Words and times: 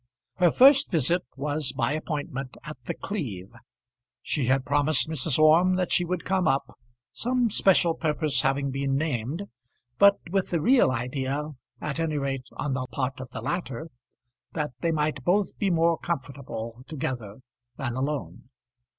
Her 0.37 0.49
first 0.49 0.89
visit 0.89 1.21
was 1.35 1.73
by 1.73 1.91
appointment 1.93 2.57
at 2.63 2.75
The 2.85 2.95
Cleeve. 2.95 3.53
She 4.23 4.45
had 4.45 4.65
promised 4.65 5.07
Mrs. 5.07 5.37
Orme 5.37 5.75
that 5.75 5.91
she 5.91 6.05
would 6.05 6.25
come 6.25 6.47
up, 6.47 6.73
some 7.13 7.51
special 7.51 7.93
purpose 7.93 8.41
having 8.41 8.71
been 8.71 8.95
named; 8.95 9.43
but 9.99 10.15
with 10.31 10.49
the 10.49 10.59
real 10.59 10.89
idea, 10.89 11.51
at 11.79 11.99
any 11.99 12.17
rate 12.17 12.49
on 12.53 12.73
the 12.73 12.87
part 12.87 13.19
of 13.19 13.29
the 13.29 13.41
latter, 13.41 13.89
that 14.53 14.71
they 14.79 14.91
might 14.91 15.23
both 15.23 15.55
be 15.59 15.69
more 15.69 15.99
comfortable 15.99 16.81
together 16.87 17.41
than 17.77 17.93
alone. 17.95 18.49